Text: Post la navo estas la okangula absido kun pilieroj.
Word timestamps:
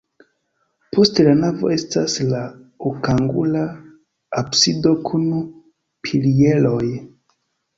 Post 0.95 1.19
la 1.27 1.35
navo 1.41 1.69
estas 1.75 2.15
la 2.31 2.39
okangula 2.93 3.61
absido 4.43 4.95
kun 5.11 5.29
pilieroj. 6.09 6.85